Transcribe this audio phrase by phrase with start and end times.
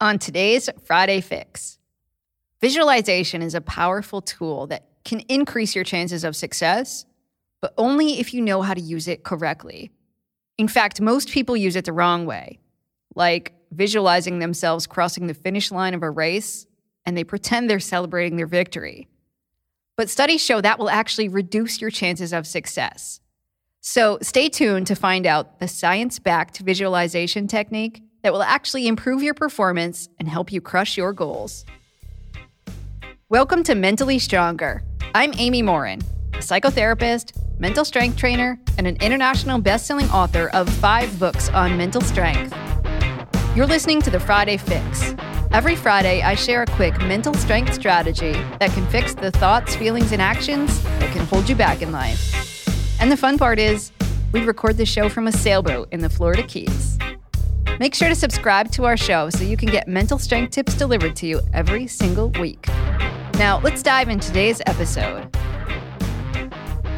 [0.00, 1.78] On today's Friday Fix,
[2.60, 7.06] visualization is a powerful tool that can increase your chances of success,
[7.60, 9.92] but only if you know how to use it correctly.
[10.58, 12.58] In fact, most people use it the wrong way,
[13.14, 16.66] like visualizing themselves crossing the finish line of a race
[17.06, 19.06] and they pretend they're celebrating their victory.
[19.96, 23.20] But studies show that will actually reduce your chances of success.
[23.80, 29.22] So stay tuned to find out the science backed visualization technique that will actually improve
[29.22, 31.66] your performance and help you crush your goals.
[33.28, 34.82] Welcome to Mentally Stronger.
[35.14, 36.00] I'm Amy Morin,
[36.32, 42.00] a psychotherapist, mental strength trainer, and an international best-selling author of 5 books on mental
[42.00, 42.56] strength.
[43.54, 45.14] You're listening to the Friday Fix.
[45.52, 50.12] Every Friday, I share a quick mental strength strategy that can fix the thoughts, feelings,
[50.12, 52.66] and actions that can hold you back in life.
[53.02, 53.92] And the fun part is,
[54.32, 56.98] we record the show from a sailboat in the Florida Keys.
[57.80, 61.16] Make sure to subscribe to our show so you can get mental strength tips delivered
[61.16, 62.68] to you every single week.
[63.34, 65.28] Now, let's dive into today's episode.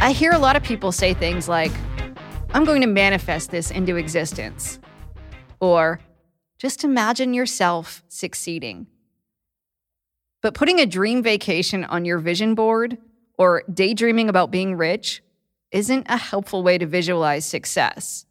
[0.00, 1.70] I hear a lot of people say things like,
[2.54, 4.80] I'm going to manifest this into existence,
[5.60, 6.00] or
[6.56, 8.86] just imagine yourself succeeding.
[10.40, 12.96] But putting a dream vacation on your vision board
[13.36, 15.22] or daydreaming about being rich
[15.70, 18.24] isn't a helpful way to visualize success.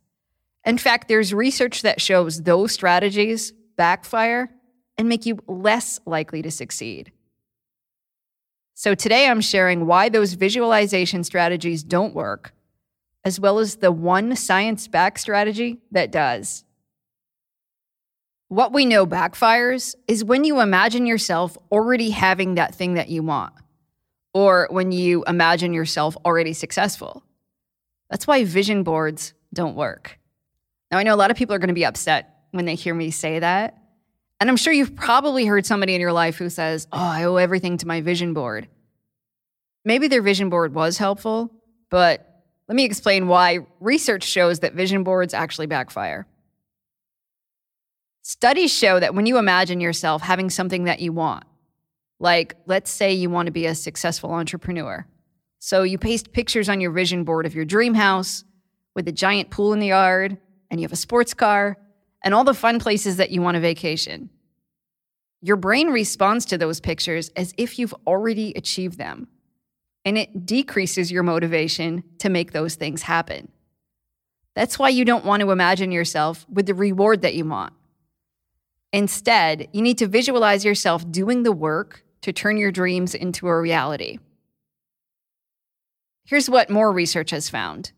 [0.63, 4.51] In fact, there's research that shows those strategies backfire
[4.97, 7.11] and make you less likely to succeed.
[8.75, 12.53] So today I'm sharing why those visualization strategies don't work,
[13.23, 16.63] as well as the one science backed strategy that does.
[18.47, 23.23] What we know backfires is when you imagine yourself already having that thing that you
[23.23, 23.53] want,
[24.33, 27.23] or when you imagine yourself already successful.
[28.09, 30.19] That's why vision boards don't work.
[30.91, 32.93] Now, I know a lot of people are going to be upset when they hear
[32.93, 33.77] me say that.
[34.39, 37.37] And I'm sure you've probably heard somebody in your life who says, Oh, I owe
[37.37, 38.67] everything to my vision board.
[39.85, 41.51] Maybe their vision board was helpful,
[41.89, 46.27] but let me explain why research shows that vision boards actually backfire.
[48.21, 51.43] Studies show that when you imagine yourself having something that you want,
[52.19, 55.05] like let's say you want to be a successful entrepreneur.
[55.59, 58.43] So you paste pictures on your vision board of your dream house
[58.95, 60.37] with a giant pool in the yard
[60.71, 61.77] and you have a sports car
[62.23, 64.29] and all the fun places that you want to vacation.
[65.41, 69.27] Your brain responds to those pictures as if you've already achieved them,
[70.05, 73.49] and it decreases your motivation to make those things happen.
[74.55, 77.73] That's why you don't want to imagine yourself with the reward that you want.
[78.93, 83.59] Instead, you need to visualize yourself doing the work to turn your dreams into a
[83.59, 84.19] reality.
[86.25, 87.91] Here's what more research has found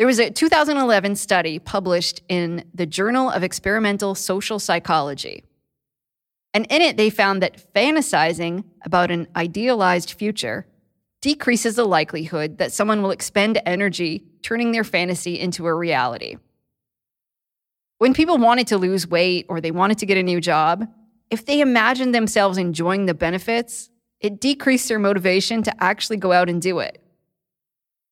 [0.00, 5.44] there was a 2011 study published in the Journal of Experimental Social Psychology.
[6.54, 10.66] And in it, they found that fantasizing about an idealized future
[11.20, 16.38] decreases the likelihood that someone will expend energy turning their fantasy into a reality.
[17.98, 20.88] When people wanted to lose weight or they wanted to get a new job,
[21.28, 26.48] if they imagined themselves enjoying the benefits, it decreased their motivation to actually go out
[26.48, 27.02] and do it.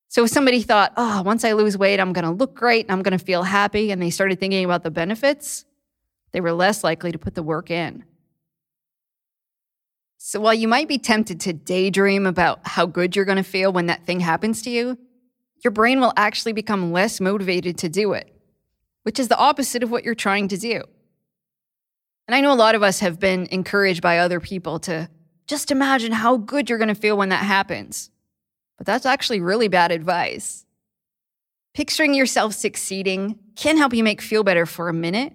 [0.09, 2.93] So if somebody thought, oh, once I lose weight, I'm going to look great and
[2.93, 5.67] I'm going to feel happy, and they started thinking about the benefits,
[6.33, 8.05] they were less likely to put the work in.
[10.17, 13.73] So while you might be tempted to daydream about how good you're going to feel
[13.73, 14.99] when that thing happens to you,
[15.63, 18.35] your brain will actually become less motivated to do it,
[19.03, 20.83] which is the opposite of what you're trying to do.
[22.27, 25.09] And I know a lot of us have been encouraged by other people to
[25.47, 28.11] just imagine how good you're going to feel when that happens.
[28.79, 30.65] But that's actually really bad advice.
[31.75, 35.33] Picturing yourself succeeding can help you make feel better for a minute,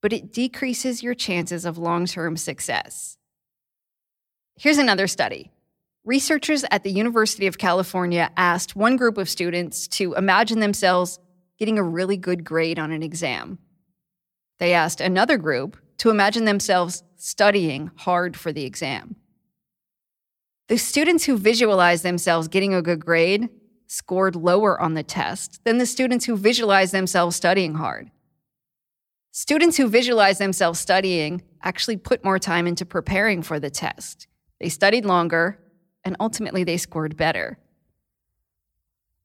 [0.00, 3.16] but it decreases your chances of long term success.
[4.58, 5.50] Here's another study.
[6.04, 11.20] Researchers at the University of California asked one group of students to imagine themselves
[11.58, 13.58] getting a really good grade on an exam.
[14.58, 19.16] They asked another group to imagine themselves studying hard for the exam.
[20.68, 23.48] The students who visualized themselves getting a good grade
[23.88, 28.10] scored lower on the test than the students who visualized themselves studying hard.
[29.32, 34.26] Students who visualized themselves studying actually put more time into preparing for the test.
[34.60, 35.58] They studied longer,
[36.04, 37.58] and ultimately they scored better.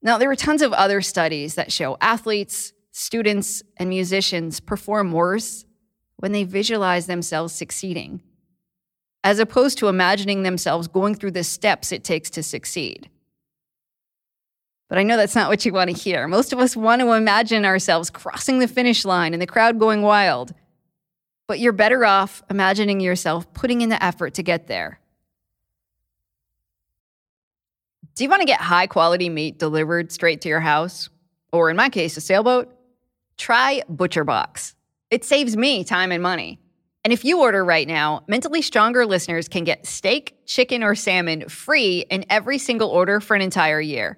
[0.02, 5.66] Now, there are tons of other studies that show athletes, students, and musicians perform worse
[6.18, 8.22] when they visualize themselves succeeding
[9.28, 13.10] as opposed to imagining themselves going through the steps it takes to succeed.
[14.88, 16.30] But I know that's not what you want to hear.
[16.30, 20.02] Most of us want to imagine ourselves crossing the finish line and the crowd going
[20.02, 20.54] wild.
[21.48, 25.00] but you're better off imagining yourself putting in the effort to get there.
[28.16, 31.10] Do you want to get high quality meat delivered straight to your house?
[31.52, 32.74] Or in my case, a sailboat?
[33.38, 34.74] Try ButcherBox.
[35.10, 36.60] It saves me time and money.
[37.08, 41.48] And if you order right now, Mentally Stronger listeners can get steak, chicken, or salmon
[41.48, 44.18] free in every single order for an entire year.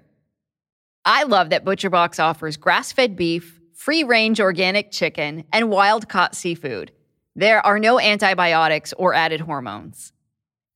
[1.05, 6.33] I love that ButcherBox offers grass fed beef, free range organic chicken, and wild caught
[6.33, 6.91] seafood.
[7.35, 10.11] There are no antibiotics or added hormones.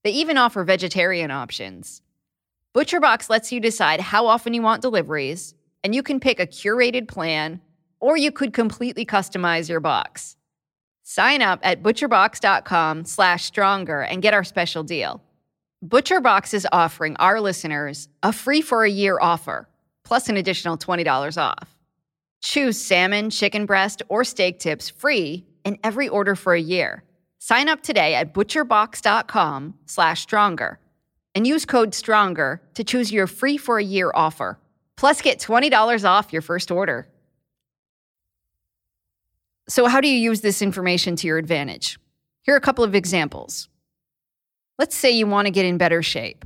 [0.03, 2.03] They even offer vegetarian options.
[2.75, 7.07] ButcherBox lets you decide how often you want deliveries, and you can pick a curated
[7.07, 7.59] plan,
[7.99, 10.35] or you could completely customize your box.
[11.03, 15.21] Sign up at butcherbox.com slash stronger and get our special deal.
[15.85, 19.67] ButcherBox is offering our listeners a free for a year offer,
[20.05, 21.77] plus an additional $20 off.
[22.41, 27.03] Choose salmon, chicken breast, or steak tips free in every order for a year.
[27.39, 30.79] Sign up today at butcherbox.com slash stronger
[31.35, 34.59] and use code STRONGER to choose your free for a year offer.
[34.95, 37.07] Plus, get $20 off your first order.
[39.67, 41.97] So, how do you use this information to your advantage?
[42.41, 43.69] Here are a couple of examples.
[44.77, 46.43] Let's say you want to get in better shape.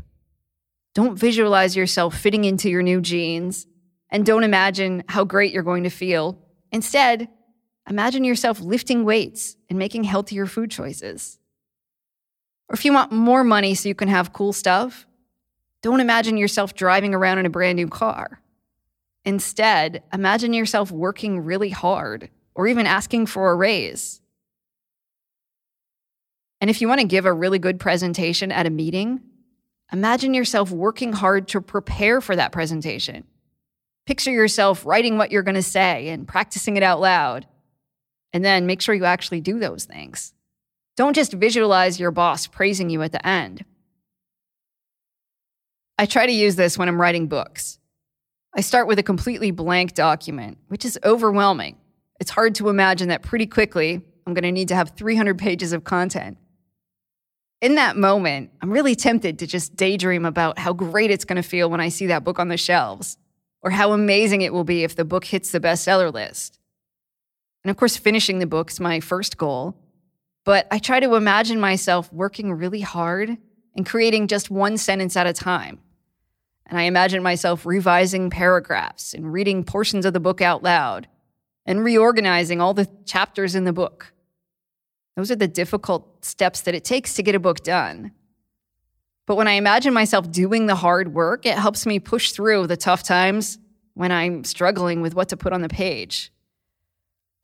[0.94, 3.66] Don't visualize yourself fitting into your new jeans
[4.10, 6.40] and don't imagine how great you're going to feel.
[6.72, 7.28] Instead,
[7.90, 11.40] imagine yourself lifting weights and making healthier food choices.
[12.70, 15.08] Or if you want more money so you can have cool stuff,
[15.82, 18.42] don't imagine yourself driving around in a brand new car.
[19.24, 24.20] Instead, imagine yourself working really hard or even asking for a raise.
[26.60, 29.22] And if you want to give a really good presentation at a meeting,
[29.94, 33.26] imagine yourself working hard to prepare for that presentation.
[34.08, 37.46] Picture yourself writing what you're going to say and practicing it out loud.
[38.34, 40.34] And then make sure you actually do those things.
[40.96, 43.64] Don't just visualize your boss praising you at the end.
[46.00, 47.78] I try to use this when I'm writing books.
[48.56, 51.78] I start with a completely blank document, which is overwhelming.
[52.20, 55.74] It's hard to imagine that pretty quickly I'm going to need to have 300 pages
[55.74, 56.38] of content.
[57.62, 61.48] In that moment, I'm really tempted to just daydream about how great it's going to
[61.48, 63.18] feel when I see that book on the shelves,
[63.62, 66.60] or how amazing it will be if the book hits the bestseller list.
[67.64, 69.76] And of course, finishing the book is my first goal.
[70.46, 73.38] But I try to imagine myself working really hard
[73.76, 75.80] and creating just one sentence at a time.
[76.68, 81.08] And I imagine myself revising paragraphs and reading portions of the book out loud
[81.68, 84.14] and reorganizing all the chapters in the book.
[85.16, 88.14] Those are the difficult steps that it takes to get a book done.
[89.26, 92.78] But when I imagine myself doing the hard work, it helps me push through the
[92.78, 93.60] tough times
[93.94, 96.32] when I'm struggling with what to put on the page.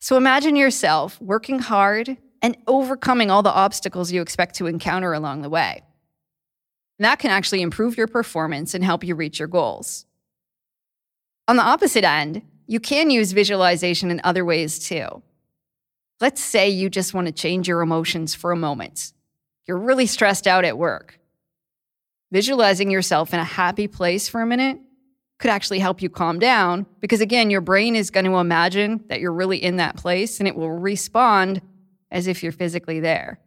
[0.00, 5.42] So imagine yourself working hard and overcoming all the obstacles you expect to encounter along
[5.42, 5.82] the way.
[6.98, 10.06] And that can actually improve your performance and help you reach your goals.
[11.48, 15.22] On the opposite end, you can use visualization in other ways too.
[16.20, 19.12] Let's say you just want to change your emotions for a moment.
[19.66, 21.18] You're really stressed out at work.
[22.30, 24.78] Visualizing yourself in a happy place for a minute
[25.38, 29.20] could actually help you calm down because, again, your brain is going to imagine that
[29.20, 31.60] you're really in that place and it will respond
[32.10, 33.40] as if you're physically there.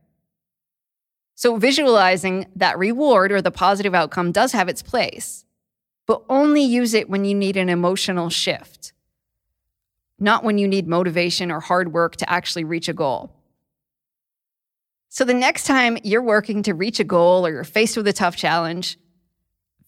[1.35, 5.45] So, visualizing that reward or the positive outcome does have its place,
[6.05, 8.93] but only use it when you need an emotional shift,
[10.19, 13.33] not when you need motivation or hard work to actually reach a goal.
[15.09, 18.13] So, the next time you're working to reach a goal or you're faced with a
[18.13, 18.97] tough challenge,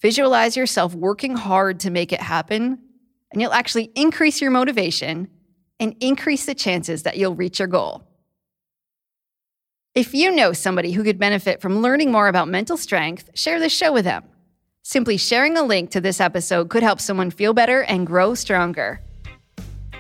[0.02, 2.80] visualize yourself working hard to make it happen,
[3.32, 5.30] and you'll actually increase your motivation
[5.80, 8.04] and increase the chances that you'll reach your goal.
[9.96, 13.74] If you know somebody who could benefit from learning more about mental strength, share this
[13.74, 14.24] show with them.
[14.84, 19.02] Simply sharing a link to this episode could help someone feel better and grow stronger.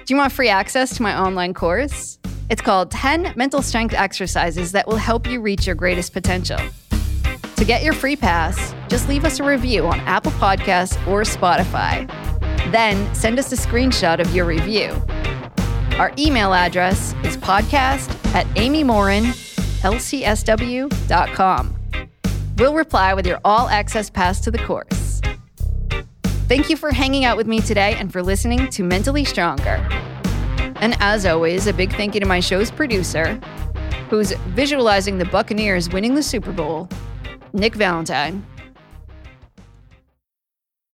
[0.09, 2.17] Do you want free access to my online course?
[2.49, 6.57] It's called 10 Mental Strength Exercises that will help you reach your greatest potential.
[7.57, 12.07] To get your free pass, just leave us a review on Apple Podcasts or Spotify.
[12.71, 14.99] Then send us a screenshot of your review.
[15.99, 19.35] Our email address is podcast at amymorin.com
[19.83, 21.75] lcsw.com.
[22.57, 24.98] We'll reply with your all access pass to the course.
[26.49, 29.87] Thank you for hanging out with me today and for listening to Mentally Stronger.
[30.77, 33.35] And as always, a big thank you to my show's producer,
[34.09, 36.89] who's visualizing the Buccaneers winning the Super Bowl,
[37.53, 38.43] Nick Valentine.